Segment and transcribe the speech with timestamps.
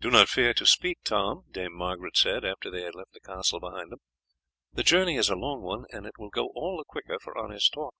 [0.00, 3.60] "Do not fear to speak, Tom," Dame Margaret said, after they had left the castle
[3.60, 4.00] behind them;
[4.72, 7.72] "the journey is a long one, and it will go all the quicker for honest
[7.72, 7.94] talk.